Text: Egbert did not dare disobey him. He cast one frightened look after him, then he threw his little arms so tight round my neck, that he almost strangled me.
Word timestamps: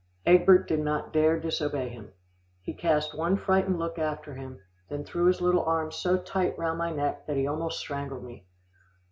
Egbert 0.25 0.67
did 0.67 0.79
not 0.79 1.13
dare 1.13 1.39
disobey 1.39 1.87
him. 1.89 2.11
He 2.63 2.73
cast 2.73 3.15
one 3.15 3.37
frightened 3.37 3.77
look 3.77 3.99
after 3.99 4.33
him, 4.33 4.59
then 4.89 5.01
he 5.01 5.05
threw 5.05 5.25
his 5.25 5.41
little 5.41 5.63
arms 5.63 5.95
so 5.95 6.17
tight 6.17 6.57
round 6.57 6.79
my 6.79 6.89
neck, 6.91 7.27
that 7.27 7.37
he 7.37 7.45
almost 7.45 7.77
strangled 7.77 8.23
me. 8.23 8.47